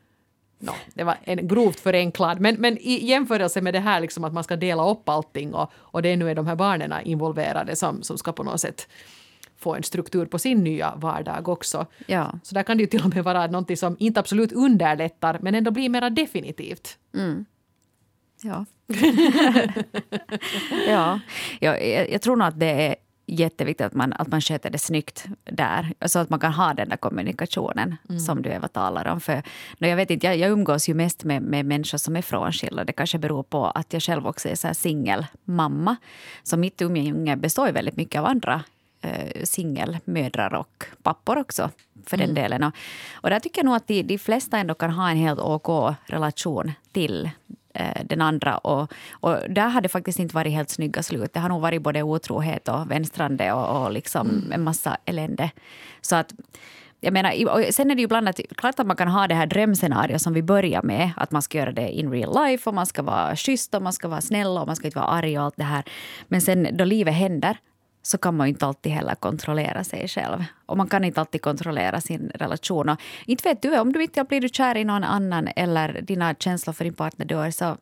[0.59, 4.33] No, det var en grovt förenklad, men, men i jämförelse med det här liksom att
[4.33, 8.03] man ska dela upp allting och, och det nu är de här barnen involverade som,
[8.03, 8.89] som ska på något sätt
[9.57, 11.87] få en struktur på sin nya vardag också.
[12.07, 12.39] Ja.
[12.43, 15.55] Så där kan det ju till och med vara någonting som inte absolut underlättar men
[15.55, 16.99] ändå blir mera definitivt.
[17.15, 17.45] Mm.
[18.43, 18.65] Ja.
[20.87, 21.21] ja.
[21.61, 22.97] Jag, jag tror nog att det är
[23.27, 25.93] jätteviktigt att man, att man sköter det snyggt där.
[26.07, 28.21] Så att man kan ha den där kommunikationen mm.
[28.21, 29.21] som du Eva talar om.
[29.21, 29.43] För,
[29.79, 32.85] jag, vet inte, jag, jag umgås ju mest med, med människor som är frånskilda.
[32.85, 35.97] Det kanske beror på att jag själv också är singelmamma.
[36.43, 38.65] Så mitt umgänge består väldigt mycket av andra
[39.01, 41.71] eh, singelmödrar och pappor också
[42.07, 42.43] för den mm.
[42.43, 42.63] delen.
[42.63, 42.73] Och,
[43.13, 45.97] och där tycker jag nog att de, de flesta ändå kan ha en helt OK
[46.07, 47.31] relation till
[48.05, 48.59] den andra.
[48.59, 51.33] Och, och där har det faktiskt inte varit helt snygga slut.
[51.33, 54.53] Det har nog varit både otrohet och vänstrande och, och liksom mm.
[54.53, 55.51] en massa elände.
[56.01, 56.33] Så att
[57.01, 59.47] jag menar, sen är det ju ibland att, klart att man kan ha det här
[59.47, 61.11] drömscenariot som vi börjar med.
[61.17, 63.93] Att man ska göra det in real life och man ska vara schysst och man
[63.93, 65.85] ska vara snäll och man ska inte vara arg och allt det här.
[66.29, 67.59] Men sen då livet händer
[68.07, 70.45] så kan man ju inte alltid heller kontrollera sig själv.
[70.67, 72.89] Och man kan inte alltid kontrollera sin relation.
[72.89, 76.35] Och inte vet du, om du inte blir du kär i någon annan eller dina
[76.35, 77.77] känslor för din partner dör så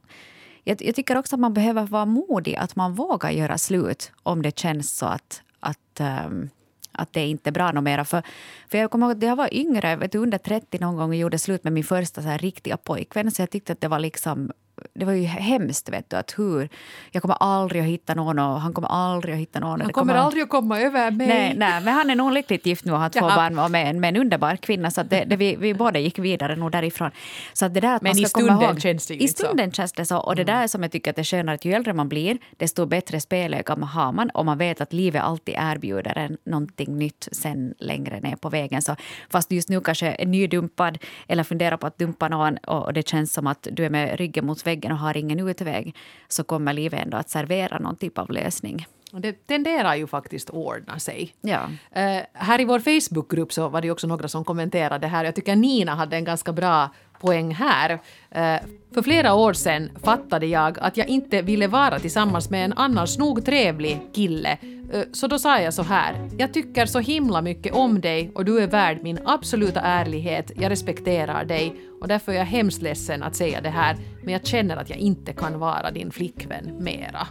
[0.64, 4.42] jag, jag, tycker också att man behöver vara modig, att man vågar göra slut om
[4.42, 6.50] det känns så att, att um,
[6.92, 8.04] att det inte är bra något mera.
[8.04, 8.22] För,
[8.70, 11.16] för jag kommer ihåg att jag var yngre, vet du, under 30 någon gång och
[11.16, 13.30] gjorde slut med min första så här riktiga pojkvän.
[13.30, 14.52] Så jag tyckte att det var liksom
[14.94, 15.88] det var ju hemskt.
[15.88, 16.68] Vet du, att hur,
[17.10, 19.80] jag kommer aldrig att hitta någon och han kommer aldrig att hitta någon.
[19.80, 21.26] Han kommer, aldrig att komma över mig.
[21.26, 23.50] Nej, nej, men han är nog lyckligt gift nu och har två Jaha.
[23.50, 24.90] barn med en, med en underbar kvinna.
[24.90, 27.10] Så det, det, vi, vi båda gick vidare nog därifrån.
[27.52, 29.74] Så det där att men man ska i stunden ihåg, känns det I stunden så.
[29.74, 30.18] känns det så.
[30.18, 30.60] Och det mm.
[30.60, 33.20] där som jag tycker att det är skönare att ju äldre man blir desto bättre
[33.20, 38.20] spelöga har man och man vet att livet alltid erbjuder en någonting nytt sen längre
[38.20, 38.82] ner på vägen.
[38.82, 38.96] Så
[39.30, 43.08] fast just nu kanske är nydumpad eller funderar på att dumpa någon och, och det
[43.08, 45.96] känns som att du är med ryggen mot väggen och har ingen utväg
[46.28, 48.86] så kommer livet ändå att servera någon typ av lösning.
[49.12, 51.34] Det tenderar ju faktiskt att ordna sig.
[51.40, 51.60] Ja.
[51.96, 55.24] Uh, här i vår Facebookgrupp så var det också några som kommenterade det här.
[55.24, 57.90] Jag tycker Nina hade en ganska bra poäng här.
[57.92, 62.72] Uh, för flera år sedan fattade jag att jag inte ville vara tillsammans med en
[62.72, 64.58] annars nog trevlig kille.
[64.94, 66.30] Uh, så då sa jag så här.
[66.38, 70.52] Jag tycker så himla mycket om dig och du är värd min absoluta ärlighet.
[70.56, 74.46] Jag respekterar dig och därför är jag hemskt ledsen att säga det här, men jag
[74.46, 77.26] känner att jag inte kan vara din flickvän mera.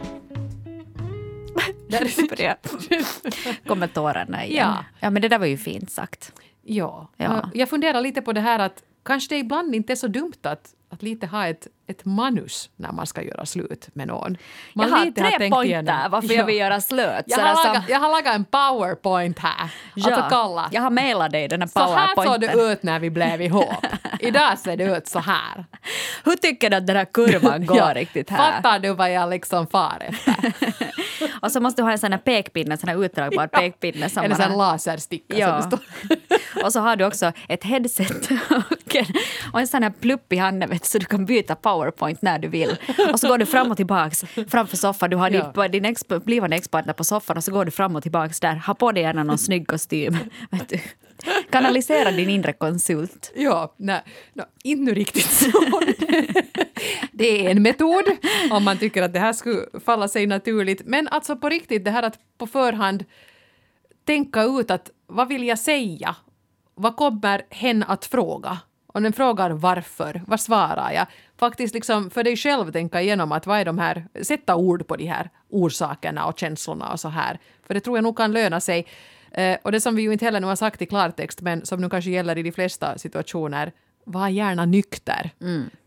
[1.88, 2.56] Där
[3.68, 4.66] kommer tårarna igen.
[4.66, 4.84] Ja.
[5.00, 6.32] ja, men det där var ju fint sagt.
[6.62, 7.08] Ja.
[7.16, 7.50] ja.
[7.54, 10.70] Jag funderar lite på det här att kanske det ibland inte är så dumt att
[10.90, 14.36] att lite ha ett, ett manus när man ska göra slut med någon.
[14.74, 16.34] Man jag har lite tre tänkt pointer igenom- varför Ja.
[16.34, 17.24] jag vill göra slut.
[17.26, 19.70] Jag har, som- lagat, jag har lagat en powerpoint här.
[19.96, 20.68] Alltså kolla.
[20.72, 22.58] jag har mejlat dig den här Så här såg powerpointen.
[22.58, 23.86] det ut när vi blev ihop.
[24.20, 25.64] Idag ser det ut så här.
[26.24, 27.92] Hur tycker du att den här kurvan går Ja.
[27.94, 28.52] riktigt här?
[28.52, 30.34] Fattar du vad jag liksom far efter?
[31.42, 34.08] Och så måste du ha en sån här pekpinne, sån här utdragbar pekpinne.
[34.08, 35.38] Som Eller en lasersticka.
[35.38, 35.62] Ja.
[35.70, 35.78] som
[36.64, 38.28] och så har du också ett headset
[38.86, 39.04] och en,
[39.52, 42.48] och en sån här plupp i handen vet, så du kan byta powerpoint när du
[42.48, 42.76] vill.
[43.12, 45.10] Och så går du fram och tillbaks framför soffan.
[45.10, 45.52] Du har Ja.
[45.62, 48.54] din, din exp, blivande expert på soffan och så går du fram och tillbaks där.
[48.66, 50.16] Ha på dig gärna någon snygg kostym.
[50.50, 50.78] Vet du.
[51.50, 53.32] Kanalisera din inre konsult.
[53.34, 55.50] Ja, nej, no, inte nu riktigt så.
[57.12, 58.04] det är en metod
[58.50, 60.82] om man tycker att det här skulle falla sig naturligt.
[60.84, 63.04] Men alltså på riktigt, det här att på förhand
[64.04, 66.16] tänka ut att vad vill jag säga?
[66.74, 68.58] Vad kommer hen att fråga?
[68.86, 71.06] Om den frågar varför, vad svarar jag?
[71.38, 74.96] Faktiskt liksom för dig själv tänka igenom att vad är de här, sätta ord på
[74.96, 77.38] de här orsakerna och känslorna och så här.
[77.66, 78.86] För det tror jag nog kan löna sig.
[79.34, 81.80] Eh, och det som vi ju inte heller nu har sagt i klartext, men som
[81.80, 83.72] nu kanske gäller i de flesta situationer,
[84.04, 85.30] var gärna nykter.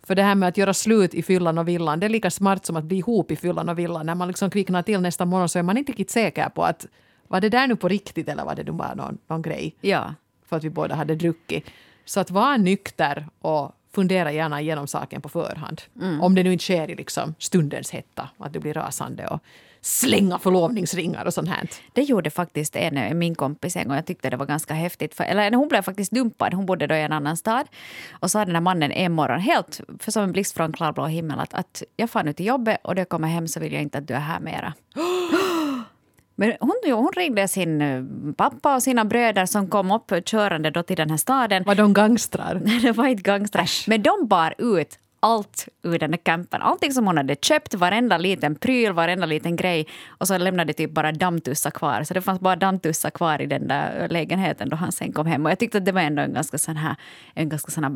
[0.03, 2.65] För det här med att göra slut i fyllan och villan, det är lika smart
[2.65, 4.05] som att bli ihop i fyllan och villan.
[4.05, 6.85] När man liksom kvicknar till nästa morgon så är man inte riktigt säker på att
[7.27, 9.75] var det där nu på riktigt eller var det bara någon, någon grej?
[9.81, 10.13] Ja.
[10.45, 11.65] för att vi båda hade druckit.
[12.05, 15.81] Så att vara nykter och fundera gärna igenom saken på förhand.
[16.21, 19.39] Om det nu inte sker i liksom stundens hetta, att du blir rasande och
[19.87, 21.69] slänga förlovningsringar och sånt här.
[21.93, 23.95] Det gjorde faktiskt en, min kompis en gång.
[23.95, 25.15] Jag tyckte det var ganska häftigt.
[25.15, 26.53] För, eller hon blev faktiskt dumpad.
[26.53, 27.67] Hon bodde då i en annan stad.
[28.11, 31.39] Och sa den där mannen en morgon, helt för som en blixt från klarblå himmel,
[31.39, 33.81] att, att jag far nu till jobbet och när jag kommer hem så vill jag
[33.81, 34.73] inte att du är här mera.
[36.35, 38.03] Men hon, hon ringde sin eh,
[38.37, 41.63] pappa och sina bröder som kom upp körande då till den här staden.
[41.63, 42.55] Var de gangstrar?
[42.81, 43.69] det var inte gangstrar.
[43.87, 46.61] Men de bar ut allt ur den där campen.
[46.61, 49.87] Allting som hon hade köpt, varenda liten pryl, varenda liten grej.
[50.07, 52.03] Och så lämnade typ bara dammtussar kvar.
[52.03, 55.45] Så det fanns bara dammtussar kvar i den där lägenheten då han sen kom hem.
[55.45, 56.95] Och jag tyckte att det var ändå en ganska sån här,
[57.33, 57.93] en ganska sån här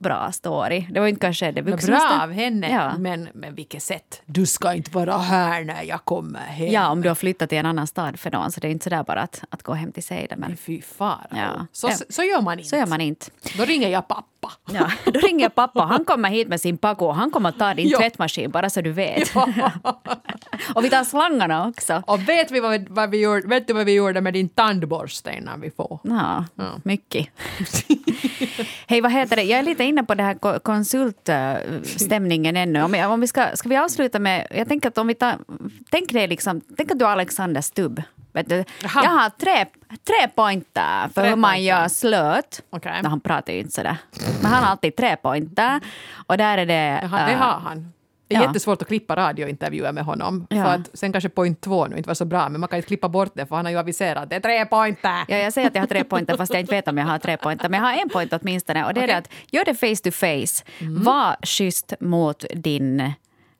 [0.00, 0.86] bra story.
[0.90, 2.22] Det var inte kanske det Bra vuxnaste.
[2.22, 2.98] av henne, Ja.
[2.98, 4.22] men, men vilket sätt?
[4.26, 6.68] Du ska inte vara här när jag kommer hem.
[6.72, 8.52] Ja, om du har flyttat till en annan stad för någon.
[8.52, 10.28] Så det är inte sådär bara att, att gå hem till sig.
[10.36, 11.18] Men Fy fara.
[11.30, 11.66] Ja.
[11.72, 11.96] Så, Ja.
[12.08, 12.68] så gör man inte.
[12.68, 13.26] så gör man inte.
[13.58, 14.24] Då ringer jag pappa.
[14.72, 15.80] Ja, då ringer jag pappa.
[15.80, 17.10] Han kommer hit med sin paco.
[17.10, 17.98] Han kommer att ta din Ja.
[17.98, 19.32] tvättmaskin, bara så du vet.
[20.74, 22.02] och vi tar slangarna också.
[22.06, 25.30] Och vet, vi vad, vad vi gjorde, vet du vad vi gjorde med din tandborste
[25.38, 26.00] innan vi får?
[26.02, 26.44] Ja,
[26.84, 27.28] mycket.
[28.86, 29.42] Hej, vad heter det?
[29.42, 32.82] Jag är lite inne på det här ko- konsultstämningen ännu.
[32.82, 34.46] Om, om vi ska, ska vi avsluta med...
[34.50, 35.34] Jag tänker att om vi tar...
[35.90, 36.60] Tänk dig liksom...
[36.76, 38.02] Tänk att du är Alexander Stubb.
[38.32, 41.64] Jag har tre, tre pointer för Tre hur man pointer.
[41.64, 42.62] gör slut.
[42.70, 43.02] Okej.
[43.02, 43.96] No, han pratar ju inte sådär.
[44.42, 45.80] Men han har alltid tre pointer.
[46.26, 47.00] Och där är det...
[47.02, 47.92] Jaha, det äh, har han.
[48.28, 48.46] Det är ja.
[48.46, 50.46] jättesvårt att klippa radiointervjuer med honom.
[50.50, 50.64] Ja.
[50.64, 52.86] För att sen kanske point två nu inte var så bra, men man kan inte
[52.86, 55.24] klippa bort det för han har ju aviserat det är tre pointer.
[55.28, 57.18] Ja, jag säger att jag har tre pointer fast jag inte vet om jag har
[57.18, 57.68] tre pointer.
[57.68, 59.14] Men jag har en point åtminstone och det är Okej.
[59.14, 60.64] det att gör det face to face.
[60.80, 63.12] Var schysst mot din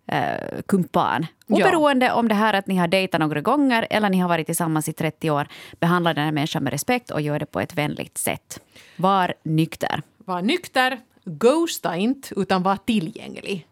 [0.07, 1.27] eh, kumpan.
[1.47, 1.57] Ja.
[1.57, 4.89] Oberoende om det här att ni har dejtat några gånger eller ni har varit tillsammans
[4.89, 5.49] i 30 år.
[5.81, 8.61] Behandla den här människan med respekt och gör det på ett vänligt sätt.
[8.97, 10.03] Var nykter.
[10.19, 13.67] Var nykter, ghosta inte, utan var tillgänglig.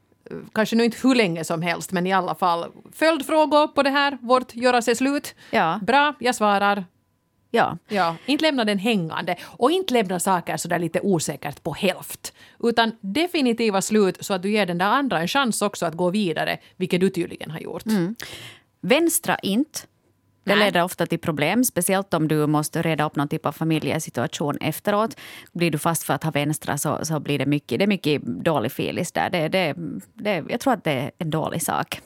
[0.53, 4.19] Kanske nu inte hur länge som helst, men i alla fall följdfrågor på det här,
[4.21, 5.35] vårt göra sig slut.
[5.51, 5.81] Ja.
[5.83, 6.85] Bra, jag svarar.
[7.51, 7.79] Ja.
[7.89, 12.33] Ja, inte lämna den hängande och inte lämna saker så där lite osäkert på hälft.
[12.63, 16.11] Utan definitiva slut så att du ger den där andra en chans också att gå
[16.11, 17.85] vidare, vilket du tydligen har gjort.
[18.81, 19.81] Vänstra inte.
[20.45, 20.65] Det Nej.
[20.65, 25.17] leder ofta till problem, speciellt om du måste reda upp någon typ av familjesituation efteråt.
[25.53, 28.23] Blir du fast för att ha vänstra så, så blir det mycket, det är mycket
[28.23, 29.31] dålig filis där.
[29.31, 29.75] Det, det,
[30.15, 32.01] det, jag tror att det är en dålig sak.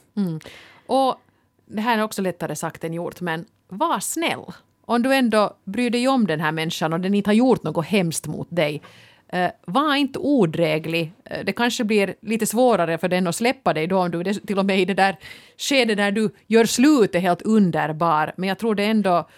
[0.86, 1.20] Och
[1.66, 4.44] det här är också lättare sagt än gjort, men var snäll.
[4.86, 7.86] Om du ändå bryr dig om den här människan och den inte har gjort något
[7.86, 8.82] hemskt mot dig,
[9.28, 11.12] eh, var inte odräglig.
[11.24, 14.58] Eh, det kanske blir lite svårare för den att släppa dig då om du till
[14.58, 15.16] och med i det där
[15.56, 18.32] skedet där du gör slut är helt underbar.
[18.36, 19.28] Men jag tror det ändå,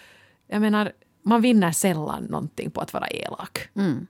[0.47, 0.91] jag menar,
[1.23, 3.59] man vinner sällan någonting på att vara elak.
[3.75, 4.07] Mm.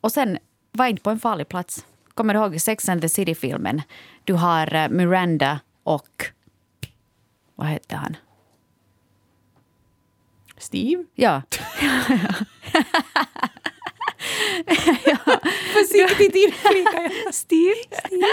[0.00, 0.38] Och sen,
[0.72, 1.86] var inte på en farlig plats.
[2.14, 3.82] Kommer du ihåg Sex and the City-filmen?
[4.24, 6.24] Du har eh, Miranda och...
[7.54, 8.16] Vad hette han?
[10.66, 11.04] Steve?
[11.14, 11.42] Ja.
[15.72, 17.34] Försiktigt inflikar jag.
[17.34, 17.74] Steve,
[18.04, 18.26] Steve.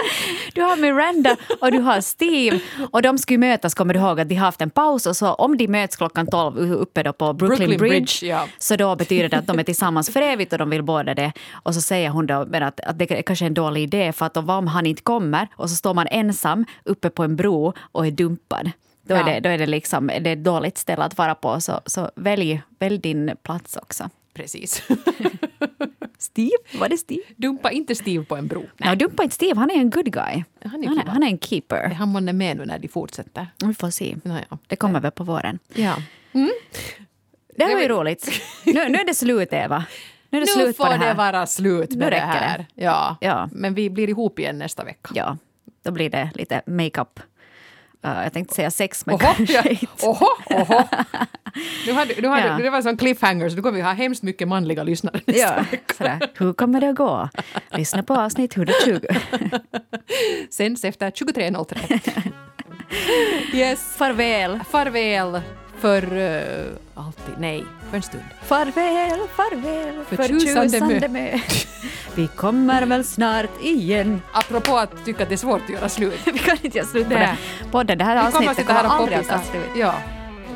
[0.54, 2.60] Du har Miranda och du har Steve.
[2.90, 5.06] Och de skulle mötas, kommer du ihåg, att de har haft en paus.
[5.06, 8.48] Och så om de möts klockan 12 uppe då på Brooklyn, Brooklyn Bridge, Bridge, ja.
[8.58, 11.32] så då betyder det att de är tillsammans för evigt och de vill båda det.
[11.52, 14.12] Och så säger hon då men att, att det är kanske är en dålig idé
[14.12, 17.72] för att om han inte kommer och så står man ensam uppe på en bro
[17.92, 18.70] och är dumpad.
[19.06, 19.24] Då är, Ja.
[19.24, 21.60] det, då är det liksom det är ett dåligt ställe att vara på.
[21.60, 24.10] Så, så välj, välj din plats också.
[24.34, 24.82] Precis.
[26.18, 26.56] Steve?
[26.78, 27.22] Var det Steve?
[27.36, 28.64] Dumpa inte Steve på en bro.
[28.76, 29.60] Nej, dumpa inte Steve.
[29.60, 30.44] Han är en good guy.
[30.64, 31.76] Han är han, är, han är en keeper.
[31.76, 33.46] Är han månne med nu när de fortsätter?
[33.64, 34.16] Vi får se.
[34.24, 34.44] Naja.
[34.66, 35.58] Det kommer väl på våren.
[35.74, 35.96] Ja.
[37.56, 38.30] Det var ju roligt.
[38.66, 39.84] Nu, nu är det slut, Eva.
[40.30, 42.58] Nu är det Nu slut får det det, vara slut med det här.
[42.58, 42.82] det.
[42.84, 43.16] Ja.
[43.20, 43.48] Ja.
[43.52, 45.10] Men vi blir ihop igen nästa vecka.
[45.14, 45.36] Ja,
[45.82, 47.20] då blir det lite makeup.
[48.08, 50.06] Jag tänkte säga sex, men Oho, kanske inte.
[50.06, 50.82] oho, oho.
[51.86, 52.56] Nu hade, nu hade, Ja.
[52.58, 55.64] Det var en sån cliffhanger så nu kommer vi ha hemskt mycket manliga lyssnare Ja,
[55.96, 56.18] sådär.
[56.34, 57.28] Hur kommer det att gå?
[57.70, 59.00] Lyssna på avsnitt 120.
[60.50, 62.32] Sänds efter 23.03.
[63.54, 63.96] yes.
[63.96, 65.40] Farväl, Farväl
[65.84, 66.64] för uh,
[66.94, 67.34] alltid.
[67.38, 68.22] Nej, för en stund.
[68.42, 71.08] farväl, farväl, För tjusande mö.
[71.08, 71.38] mö.
[72.14, 74.22] Vi kommer väl snart igen.
[74.32, 76.20] Apropå att tycka att det är svårt att göra slut.
[76.24, 77.36] Vi kan inte göra slut på Nej.
[77.60, 77.98] den podden.
[77.98, 79.50] Det här Vi kommer att avsnittet sitta kommer här och aldrig att ta poppisa.
[79.52, 79.70] slut.
[79.76, 79.94] Ja.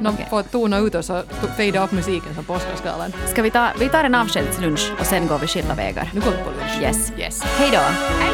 [0.01, 0.27] Någon Okej.
[0.31, 3.13] får tona ut oss och to- fejda upp musiken som på Oscarsgalan.
[3.27, 6.11] Ska vi ta, vi tar en avskedslunch och sen går vi skilda vägar.
[6.15, 6.83] Nu går vi på lunch.
[6.83, 7.13] Yes.
[7.19, 7.43] yes.
[7.43, 7.79] Hej då!
[8.21, 8.33] Hej!